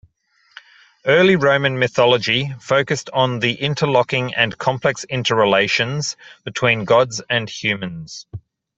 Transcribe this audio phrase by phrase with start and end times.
[1.05, 8.25] Early Roman Mythology focused on the interlocking and complex interrelations between gods and humans.